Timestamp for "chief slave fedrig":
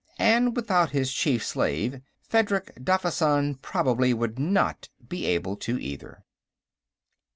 1.13-2.83